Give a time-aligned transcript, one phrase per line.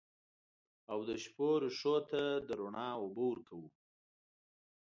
[0.91, 3.69] او د شپو رېښو ته د رڼا اوبه ورکوو